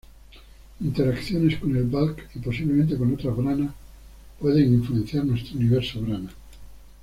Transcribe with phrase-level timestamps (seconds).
[0.81, 3.71] Interacciones con el Bulk, y posiblemente con otras branas,
[4.39, 6.31] pueden influenciar nuestro Universo brana.